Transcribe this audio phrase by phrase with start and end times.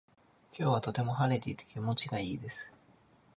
[0.57, 2.73] 今日はとても晴れていて気持ちがいいです。